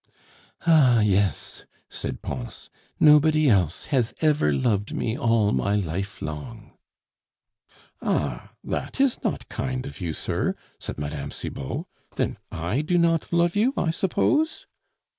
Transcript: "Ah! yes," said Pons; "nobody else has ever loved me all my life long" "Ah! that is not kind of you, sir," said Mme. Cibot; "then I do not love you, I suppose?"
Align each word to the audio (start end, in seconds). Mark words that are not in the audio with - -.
"Ah! 0.65 1.01
yes," 1.01 1.63
said 1.87 2.23
Pons; 2.23 2.71
"nobody 2.99 3.47
else 3.47 3.83
has 3.93 4.15
ever 4.19 4.51
loved 4.51 4.95
me 4.95 5.15
all 5.15 5.51
my 5.51 5.75
life 5.75 6.23
long" 6.23 6.75
"Ah! 8.01 8.51
that 8.63 8.99
is 8.99 9.23
not 9.23 9.47
kind 9.47 9.85
of 9.85 10.01
you, 10.01 10.13
sir," 10.13 10.55
said 10.79 10.97
Mme. 10.97 11.29
Cibot; 11.29 11.85
"then 12.15 12.39
I 12.51 12.81
do 12.81 12.97
not 12.97 13.31
love 13.31 13.55
you, 13.55 13.75
I 13.77 13.91
suppose?" 13.91 14.65